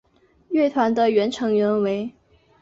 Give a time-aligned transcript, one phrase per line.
[0.49, 2.11] 乐团的原成员为。